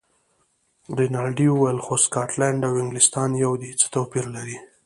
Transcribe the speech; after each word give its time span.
رینالډي 0.99 1.47
وویل: 1.51 1.79
خو 1.85 1.93
سکاټلنډ 2.05 2.61
او 2.67 2.73
انګلیستان 2.81 3.29
یو 3.43 3.53
دي، 3.61 3.69
څه 3.79 3.85
توپیر 3.95 4.25
لري. 4.35 4.57